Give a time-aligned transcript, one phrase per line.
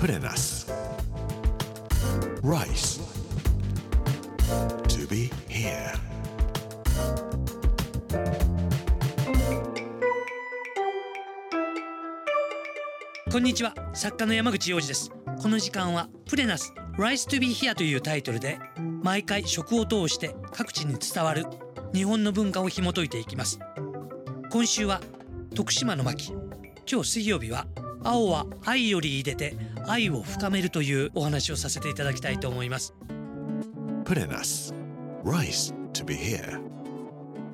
[0.00, 0.66] プレナス
[2.42, 3.02] Rice.
[4.88, 5.92] To be here.
[13.30, 13.74] こんにちは。
[13.92, 15.10] 作家の山口洋二です。
[15.38, 18.58] この時間はプレナス Rise to be here というタイトルで
[19.02, 21.44] 毎回食を通して各地に伝わる
[21.92, 23.58] 日本の文化を紐解いていきます。
[24.50, 25.02] 今週は
[25.54, 26.32] 徳島の巻。
[26.90, 27.66] 今日水曜日は
[28.02, 32.94] 青は愛より入れて愛を深めるというお話をさせていただきたいと思います。
[34.04, 34.74] プレナス
[35.24, 36.60] Rice to be here.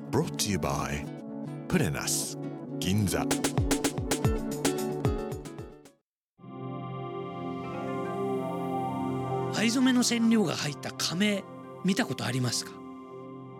[0.09, 1.05] Brought to you by
[1.67, 2.37] プレナス
[2.79, 3.25] 銀座
[9.59, 11.43] 藍染めの染料が入った亀
[11.83, 12.71] 見たことありますか？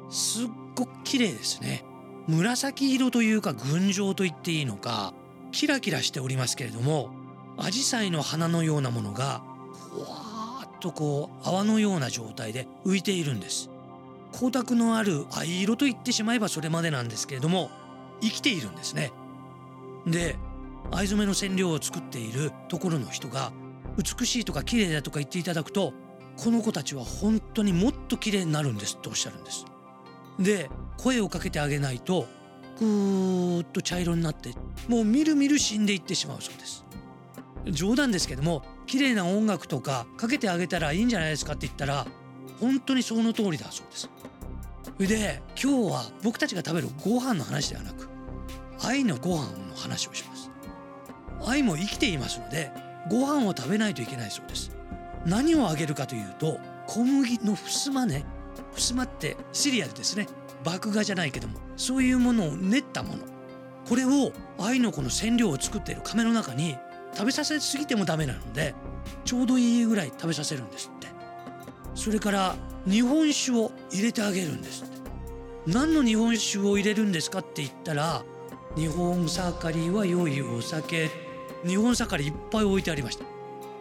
[0.09, 1.83] すっごく綺麗ですね。
[2.27, 5.13] 紫色というか群青と言っていいのか
[5.51, 7.09] キラキラしておりますけれども
[7.57, 9.41] 紫陽花の花のようなものが
[9.73, 13.69] ふわーっとこう泡のような状態で浮いているんです。
[14.33, 17.71] 光沢のある藍色と言ってしまえばそれまでなんですけれども
[18.21, 19.11] 生きているんですね。
[20.05, 20.35] で
[20.91, 23.51] 藍染めの染料を作っているところの人が
[23.97, 25.93] 美しいとか綺麗だとか言っていただくと
[26.37, 29.65] この子たちは本当にもっと綺麗になるんですっておっしゃるんです。
[30.39, 32.27] で声をかけてあげないと
[32.79, 34.53] ぐーっと茶色になって
[34.87, 36.85] もうみるみる死んでいってしまうそうです。
[37.65, 42.07] 冗談ですけども綺麗な音楽とかかけてあげたらいいんじゃないですかって言ったら
[42.61, 44.09] 本当にその通りだそうです。
[44.83, 48.07] それで今日は僕たちが食べるご飯の話ではなく
[48.81, 50.49] 愛のご飯の話をします。
[51.45, 52.71] 愛も生きていますので
[53.09, 54.71] ご飯を食べないといけないそうです。
[55.25, 58.25] 何をあげるかというと小麦のふすまね。
[58.73, 60.27] ふすまってシリアルですね。
[60.65, 63.36] 麦芽じゃないけどもそういうものを練ったもの。
[63.87, 66.77] これを愛のこの染料を作っている亀の中に
[67.13, 68.75] 食べさせすぎてもダメなので
[69.23, 71.07] ちょうどいいぐらい食べさせるんですって。
[71.95, 74.97] それから日本酒を入れてあげるんですって。
[75.65, 78.23] 何の日本酒を入れるんですかって言ったら
[78.75, 81.09] 日本盛りは良いお酒。
[81.65, 83.25] 日本盛りいっぱい置いてありました。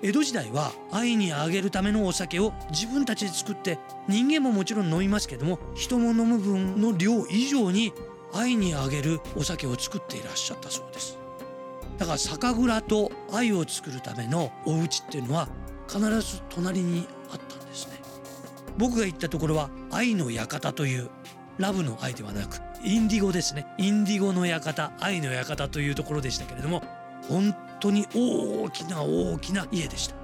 [0.02, 3.78] 江戸時代は愛にあげるためのお酒を自分たちで作って
[4.08, 7.92] 人間ももちろん飲みますけども人も飲む分の量以上に
[8.36, 11.18] 愛にあげるお酒を作っていらっしゃったそうです。
[11.98, 15.48] だから酒蔵と愛を作るためのお家っていうのは
[15.88, 18.00] 必ず隣にあったんですね。
[18.76, 21.08] 僕が行ったところは愛の館という
[21.56, 23.66] ラブの愛ではなくインディゴですね。
[23.78, 26.82] インディゴの館愛の館というところでしたけれども
[27.28, 30.16] 本当に大きな大きな家でした。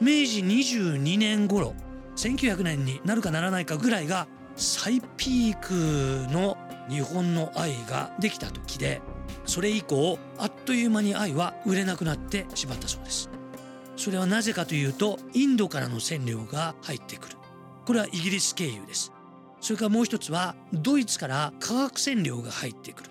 [0.00, 1.74] 明治22年頃
[2.16, 4.26] 1900年になるかならないかぐらいが
[4.56, 6.56] 最ピークの
[6.88, 9.00] 日本の愛ができた時で
[9.46, 13.30] それ以降あっという間に愛は売れなくなってしまったそうです。
[13.96, 17.36] それはなぜかというとインドからの染料が入ってくる。
[17.86, 19.12] これはイギリス経由です。
[19.60, 23.10] それからもう一つはドイツから化学染料が入ってくる。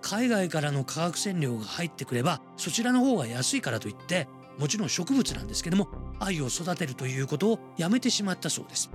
[0.00, 8.90] 海外からの化学染料が入ってくればそちらの方が安いからといってもちろん植物なんですけども愛を育てるということをやめてしまったそうです。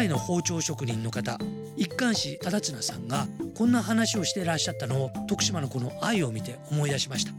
[0.00, 1.36] 堺の包丁職人の方
[1.76, 7.32] 一貫士忠綱さんがこんな話をしてらっしゃったのを徳島のこの愛を見て思い出しました。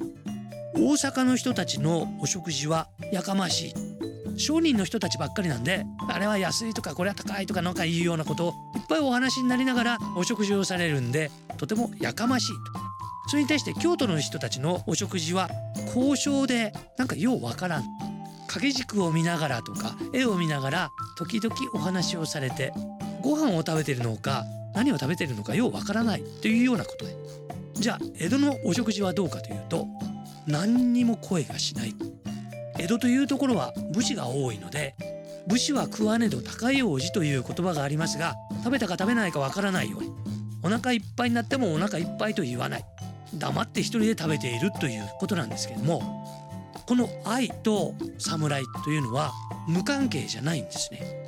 [0.76, 4.40] 大阪の人たちのお食事はやかましい。
[4.40, 12.56] 商人の人たちばっかりなんであれは安いとかこれは高いとかなんかいうようなことをいっぱいお話になりながらお食事をされるんでとてもやかましいと。
[13.30, 15.50] それに対して京都の人たちのお食事は
[15.88, 17.84] 交渉でなんかようわからん。
[18.42, 22.74] 掛け軸を見ながらとか絵を見ながら時々お話をされて
[23.22, 27.16] ご飯を食べてるのか何を食べてるのかようわからないというようなことで
[27.74, 29.88] じゃあ江戸のお食事はどうかというと
[30.48, 31.96] 何にも声がしない。
[32.80, 34.96] 江戸というところは武士が多いので
[35.48, 40.12] 武士は食わねど高い王子という言葉がありますが食べたか食べないかわからないように
[40.64, 42.86] お腹いっぱいになってもお腹いっぱいと言わない。
[43.36, 46.21] 黙って一人で食べているということなんですけども
[46.86, 49.32] この愛と侍というのは
[49.68, 51.22] 無関係じゃないんですね。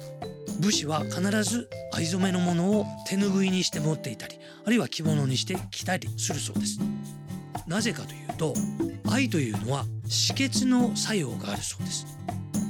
[0.59, 6.79] 武士は必ず藍染めのものを手ぬぐいにして持っていたりあるいは着物にして着たりするそうです。
[7.67, 8.53] なぜかというと
[9.09, 12.05] 愛というのは止血の作用があるそうです。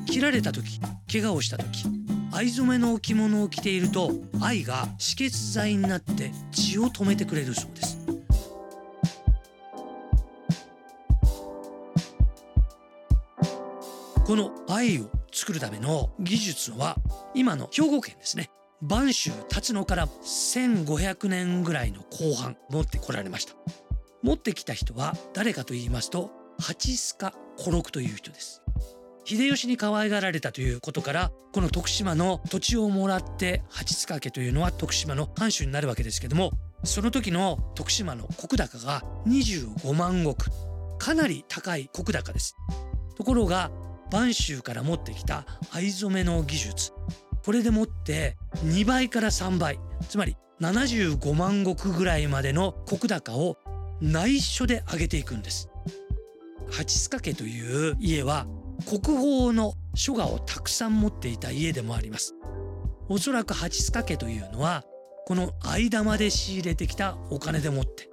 [0.05, 0.79] 切られた時
[1.11, 1.85] 怪我をした時
[2.31, 8.02] 藍染めの着物を着ていると藍が止血剤になって血を止めてくれるそうです。
[14.25, 16.95] この藍を作るための技術は
[17.33, 18.49] 今の兵庫県ですね。
[18.81, 23.53] 播州辰野から1500年ぐらいの後半持ってこられました。
[24.21, 28.63] 持ってきた人は誰かと言いますと八須賀小六という人です。
[29.25, 36.51] 秀吉に可愛がられたということからこの徳島の土地をもらって八塚家というのは徳島の藩主になるわけですけども
[36.85, 40.35] その時の徳島の石高が25万石。
[40.97, 42.55] かなり高い石高です。
[43.15, 43.69] ところが
[44.13, 46.91] 播州から持ってきた藍染めの技術。
[47.43, 49.79] これでもって2倍から3倍。
[50.07, 53.57] つまり75万石ぐらいまでの石高を
[54.01, 55.67] 内緒で上げていくんです。
[56.69, 58.45] 八塚家という家は
[58.87, 62.35] 国宝の書画をたくさん持っていた家でもあります。
[63.09, 64.83] おそらく八塚家というのは
[65.25, 68.09] この藍玉で仕入れてきたお金でもって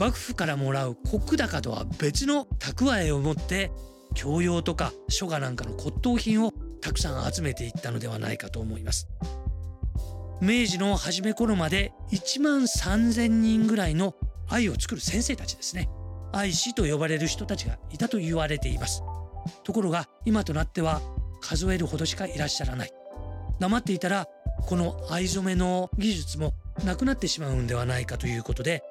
[0.00, 3.70] 幕府からもらう石高とは別の蓄えを持って
[4.14, 9.08] 教養とか書画なんかの骨董品をたくさん集めていったのではないかと思います。
[10.40, 14.14] 明治の初め頃まで1万3,000人ぐらいの
[14.48, 15.88] 愛を作る先生たちですね。
[16.32, 19.02] 愛師と呼ばれる人たちがいたと言われています。
[19.62, 21.00] ところが今となっては
[21.40, 22.90] 数えるほどしかいらっしゃらない。
[23.60, 24.26] 黙っていたら
[24.66, 28.82] この藍染めの技術もなくなってしまうんではないかということで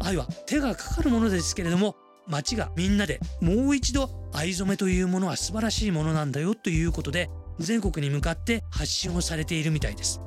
[0.00, 1.96] 藍は手がかかるものですけれども
[2.32, 10.20] 町がみんなでもう一度藍染めというものは素晴らしいものなんだよということで全国に向かって発信をされているみたいです。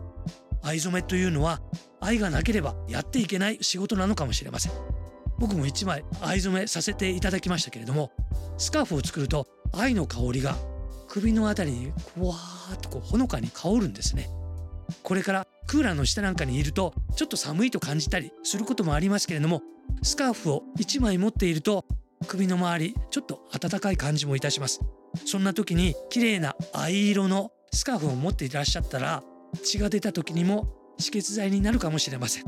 [0.61, 1.61] 藍染めというのは
[1.99, 4.71] 愛がなければやっていけない仕事なのかもしれません。
[5.39, 8.11] 僕も一枚藍染めさせていただきましたけれども
[8.57, 10.55] スカーフを作ると愛の香りが
[11.07, 14.29] 首のあたりにふわーっとこうほのかに香るんですね。
[15.01, 19.61] これからクーラーの下なんかにいるとちょっと寒いと感じたりすることもありますけれども
[20.03, 21.85] スカーフを1枚持っていると
[22.27, 24.79] 首の周りちょっと暖かい感じもいたします。
[25.25, 29.23] そんな時に綺麗な藍色のスカーフを持っていらっしゃったら
[29.63, 30.67] 血が出た時にも
[30.99, 32.43] 止血剤になるかもしれません。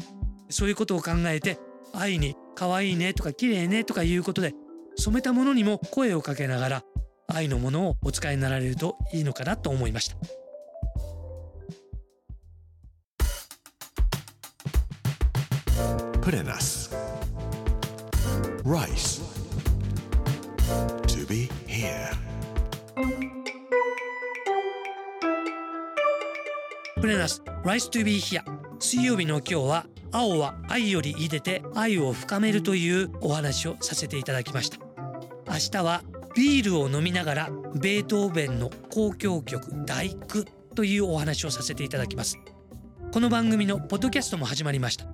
[0.50, 1.60] そういうことを考えて
[1.94, 4.54] 愛に可愛いねとか綺麗ねとかいうことで
[4.98, 6.84] 染めたものにも声をかけながら
[7.28, 10.47] 愛のものをお使いになられるといいのかなと思いました。
[16.28, 16.90] Put in us.
[18.66, 19.22] Rice.
[21.08, 22.12] To be here.
[27.00, 28.44] プレナス Rice to be here
[28.78, 34.80] 水曜日の今日は青は愛よりいでて愛を深めるというお話をさせていただきました
[35.48, 36.04] 明日は
[36.36, 40.44] ビールを飲みながらベートーベンの交響曲第九
[40.76, 42.38] というお話をさせていただきます
[43.14, 45.06] この番組のポッドキャストも始まりました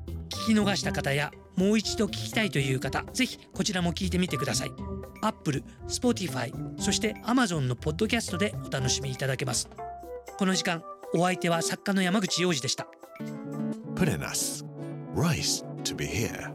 [0.44, 4.72] 聞き逃した方やもう一度聞きたいという方ぜひこちらも聞いてみてください
[5.22, 9.69] Apple、Spotify そして Amazon のポッドキャストでお楽しみいただけます
[10.38, 12.88] この時間お相手は作家の山口洋二でした
[13.95, 14.66] Put in us.
[15.16, 16.51] Rice to be here.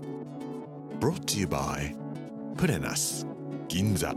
[1.01, 1.95] Brought to you by
[2.57, 3.25] Put in us.
[3.69, 4.13] Ginza.